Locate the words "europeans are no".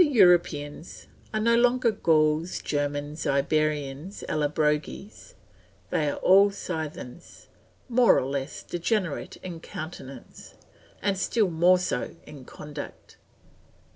0.03-1.55